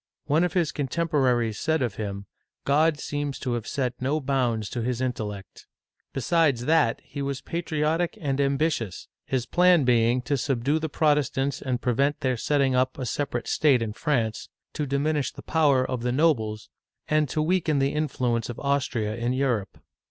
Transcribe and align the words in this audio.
One 0.25 0.43
of 0.43 0.53
his 0.53 0.71
contemporaries 0.71 1.59
said 1.59 1.83
of 1.83 1.93
him, 1.93 2.25
God 2.65 2.97
seems 2.99 3.37
to 3.37 3.53
have 3.53 3.67
set 3.67 4.01
no 4.01 4.19
bounds 4.19 4.67
to 4.71 4.81
his 4.81 4.99
intellect." 4.99 5.67
Besides 6.11 6.65
that, 6.65 6.99
he 7.03 7.21
was 7.21 7.41
patriotic 7.41 8.17
and 8.19 8.41
ambitious, 8.41 9.07
his 9.27 9.45
plan 9.45 9.83
being 9.83 10.23
to 10.23 10.37
subdue 10.37 10.79
the 10.79 10.89
Protestants 10.89 11.61
and 11.61 11.83
prevent 11.83 12.21
their 12.21 12.35
setting 12.35 12.73
up 12.73 12.97
a 12.97 13.05
separate 13.05 13.47
state 13.47 13.83
in 13.83 13.93
France; 13.93 14.49
to 14.73 14.87
diminish 14.87 15.31
the 15.31 15.43
power 15.43 15.85
of 15.87 16.01
the 16.01 16.11
nobles; 16.11 16.71
and 17.07 17.29
to 17.29 17.39
weaken 17.39 17.77
the 17.77 17.93
influence 17.93 18.49
of 18.49 18.59
Austria 18.59 19.15
in 19.15 19.33
Europe. 19.33 19.77